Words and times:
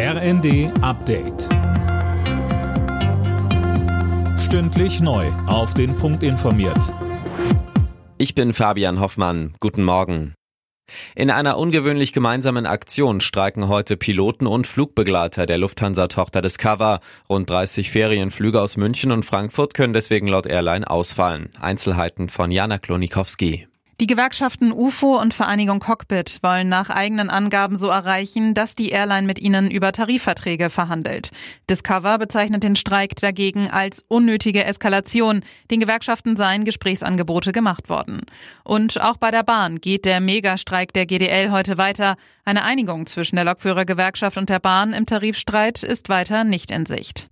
RND 0.00 0.70
Update. 0.80 1.48
Stündlich 4.38 5.00
neu. 5.00 5.26
Auf 5.48 5.74
den 5.74 5.96
Punkt 5.96 6.22
informiert. 6.22 6.94
Ich 8.16 8.36
bin 8.36 8.54
Fabian 8.54 9.00
Hoffmann. 9.00 9.54
Guten 9.58 9.82
Morgen. 9.82 10.34
In 11.16 11.32
einer 11.32 11.58
ungewöhnlich 11.58 12.12
gemeinsamen 12.12 12.64
Aktion 12.64 13.20
streiken 13.20 13.66
heute 13.66 13.96
Piloten 13.96 14.46
und 14.46 14.68
Flugbegleiter 14.68 15.46
der 15.46 15.58
Lufthansa-Tochter 15.58 16.42
Discover. 16.42 17.00
Rund 17.28 17.50
30 17.50 17.90
Ferienflüge 17.90 18.60
aus 18.60 18.76
München 18.76 19.10
und 19.10 19.24
Frankfurt 19.24 19.74
können 19.74 19.94
deswegen 19.94 20.28
laut 20.28 20.46
Airline 20.46 20.88
ausfallen. 20.88 21.50
Einzelheiten 21.60 22.28
von 22.28 22.52
Jana 22.52 22.78
Klonikowski. 22.78 23.66
Die 24.00 24.06
Gewerkschaften 24.06 24.70
UFO 24.70 25.20
und 25.20 25.34
Vereinigung 25.34 25.80
Cockpit 25.80 26.38
wollen 26.42 26.68
nach 26.68 26.88
eigenen 26.88 27.30
Angaben 27.30 27.76
so 27.76 27.88
erreichen, 27.88 28.54
dass 28.54 28.76
die 28.76 28.90
Airline 28.90 29.26
mit 29.26 29.40
ihnen 29.40 29.72
über 29.72 29.90
Tarifverträge 29.90 30.70
verhandelt. 30.70 31.32
Discover 31.68 32.16
bezeichnet 32.18 32.62
den 32.62 32.76
Streik 32.76 33.16
dagegen 33.16 33.68
als 33.68 34.04
unnötige 34.06 34.62
Eskalation. 34.62 35.42
Den 35.72 35.80
Gewerkschaften 35.80 36.36
seien 36.36 36.62
Gesprächsangebote 36.62 37.50
gemacht 37.50 37.88
worden. 37.88 38.20
Und 38.62 39.00
auch 39.00 39.16
bei 39.16 39.32
der 39.32 39.42
Bahn 39.42 39.80
geht 39.80 40.04
der 40.04 40.20
Megastreik 40.20 40.92
der 40.92 41.06
GDL 41.06 41.50
heute 41.50 41.76
weiter. 41.76 42.14
Eine 42.44 42.62
Einigung 42.62 43.06
zwischen 43.06 43.34
der 43.34 43.46
Lokführergewerkschaft 43.46 44.36
und 44.36 44.48
der 44.48 44.60
Bahn 44.60 44.92
im 44.92 45.06
Tarifstreit 45.06 45.82
ist 45.82 46.08
weiter 46.08 46.44
nicht 46.44 46.70
in 46.70 46.86
Sicht. 46.86 47.28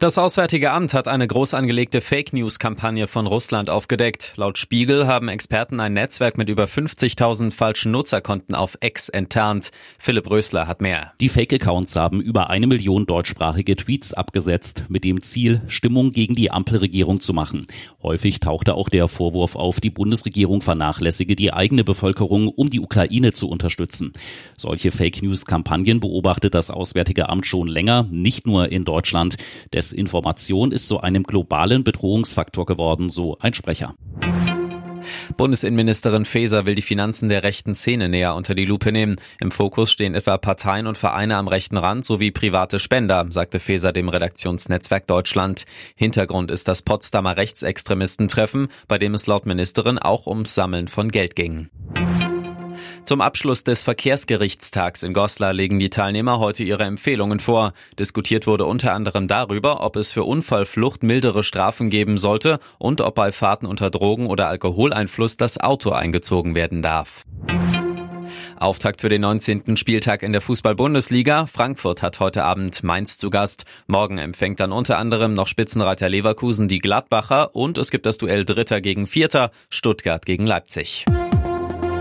Das 0.00 0.16
Auswärtige 0.16 0.70
Amt 0.70 0.94
hat 0.94 1.08
eine 1.08 1.26
groß 1.26 1.54
angelegte 1.54 2.00
Fake 2.00 2.32
News-Kampagne 2.32 3.08
von 3.08 3.26
Russland 3.26 3.68
aufgedeckt. 3.68 4.34
Laut 4.36 4.56
Spiegel 4.56 5.08
haben 5.08 5.26
Experten 5.26 5.80
ein 5.80 5.94
Netzwerk 5.94 6.38
mit 6.38 6.48
über 6.48 6.66
50.000 6.66 7.50
falschen 7.50 7.90
Nutzerkonten 7.90 8.54
auf 8.54 8.78
X 8.80 9.08
enttarnt. 9.08 9.72
Philipp 9.98 10.30
Rösler 10.30 10.68
hat 10.68 10.80
mehr. 10.80 11.14
Die 11.20 11.28
Fake-Accounts 11.28 11.96
haben 11.96 12.20
über 12.20 12.48
eine 12.48 12.68
Million 12.68 13.06
deutschsprachige 13.06 13.74
Tweets 13.74 14.14
abgesetzt, 14.14 14.84
mit 14.88 15.02
dem 15.02 15.20
Ziel, 15.20 15.62
Stimmung 15.66 16.12
gegen 16.12 16.36
die 16.36 16.52
Ampelregierung 16.52 17.18
zu 17.18 17.32
machen. 17.32 17.66
Häufig 18.00 18.38
tauchte 18.38 18.74
auch 18.74 18.90
der 18.90 19.08
Vorwurf 19.08 19.56
auf, 19.56 19.80
die 19.80 19.90
Bundesregierung 19.90 20.62
vernachlässige 20.62 21.34
die 21.34 21.52
eigene 21.52 21.82
Bevölkerung, 21.82 22.46
um 22.46 22.70
die 22.70 22.78
Ukraine 22.78 23.32
zu 23.32 23.48
unterstützen. 23.48 24.12
Solche 24.56 24.92
Fake 24.92 25.24
News-Kampagnen 25.24 25.98
beobachtet 25.98 26.54
das 26.54 26.70
Auswärtige 26.70 27.28
Amt 27.28 27.46
schon 27.46 27.66
länger, 27.66 28.06
nicht 28.12 28.46
nur 28.46 28.70
in 28.70 28.84
Deutschland. 28.84 29.38
Des 29.72 29.87
Desinformation 29.90 30.72
ist 30.72 30.88
zu 30.88 31.00
einem 31.00 31.22
globalen 31.22 31.84
Bedrohungsfaktor 31.84 32.66
geworden, 32.66 33.10
so 33.10 33.38
ein 33.40 33.54
Sprecher. 33.54 33.94
Bundesinnenministerin 35.36 36.24
Faeser 36.24 36.66
will 36.66 36.74
die 36.74 36.82
Finanzen 36.82 37.28
der 37.28 37.42
rechten 37.42 37.74
Szene 37.74 38.08
näher 38.08 38.34
unter 38.34 38.54
die 38.54 38.64
Lupe 38.64 38.92
nehmen. 38.92 39.16
Im 39.40 39.50
Fokus 39.50 39.90
stehen 39.90 40.14
etwa 40.14 40.36
Parteien 40.36 40.86
und 40.86 40.98
Vereine 40.98 41.36
am 41.36 41.48
rechten 41.48 41.76
Rand 41.76 42.04
sowie 42.04 42.30
private 42.30 42.78
Spender, 42.78 43.26
sagte 43.30 43.60
Faeser 43.60 43.92
dem 43.92 44.08
Redaktionsnetzwerk 44.08 45.06
Deutschland. 45.06 45.64
Hintergrund 45.94 46.50
ist 46.50 46.68
das 46.68 46.82
Potsdamer 46.82 47.36
Rechtsextremistentreffen, 47.36 48.68
bei 48.86 48.98
dem 48.98 49.14
es 49.14 49.26
laut 49.26 49.46
Ministerin 49.46 49.98
auch 49.98 50.26
ums 50.26 50.54
Sammeln 50.54 50.88
von 50.88 51.10
Geld 51.10 51.36
ging. 51.36 51.70
Zum 53.08 53.22
Abschluss 53.22 53.64
des 53.64 53.84
Verkehrsgerichtstags 53.84 55.02
in 55.02 55.14
Goslar 55.14 55.54
legen 55.54 55.78
die 55.78 55.88
Teilnehmer 55.88 56.40
heute 56.40 56.62
ihre 56.62 56.84
Empfehlungen 56.84 57.40
vor. 57.40 57.72
Diskutiert 57.98 58.46
wurde 58.46 58.66
unter 58.66 58.92
anderem 58.92 59.28
darüber, 59.28 59.82
ob 59.82 59.96
es 59.96 60.12
für 60.12 60.24
Unfallflucht 60.24 61.02
mildere 61.02 61.42
Strafen 61.42 61.88
geben 61.88 62.18
sollte 62.18 62.58
und 62.76 63.00
ob 63.00 63.14
bei 63.14 63.32
Fahrten 63.32 63.64
unter 63.64 63.88
Drogen- 63.88 64.26
oder 64.26 64.48
Alkoholeinfluss 64.48 65.38
das 65.38 65.56
Auto 65.56 65.92
eingezogen 65.92 66.54
werden 66.54 66.82
darf. 66.82 67.24
Auftakt 68.58 69.00
für 69.00 69.08
den 69.08 69.22
19. 69.22 69.78
Spieltag 69.78 70.22
in 70.22 70.32
der 70.32 70.42
Fußball-Bundesliga. 70.42 71.46
Frankfurt 71.46 72.02
hat 72.02 72.20
heute 72.20 72.44
Abend 72.44 72.82
Mainz 72.82 73.16
zu 73.16 73.30
Gast. 73.30 73.64
Morgen 73.86 74.18
empfängt 74.18 74.60
dann 74.60 74.70
unter 74.70 74.98
anderem 74.98 75.32
noch 75.32 75.46
Spitzenreiter 75.46 76.10
Leverkusen 76.10 76.68
die 76.68 76.78
Gladbacher 76.78 77.56
und 77.56 77.78
es 77.78 77.90
gibt 77.90 78.04
das 78.04 78.18
Duell 78.18 78.44
Dritter 78.44 78.82
gegen 78.82 79.06
Vierter, 79.06 79.50
Stuttgart 79.70 80.26
gegen 80.26 80.44
Leipzig. 80.44 81.06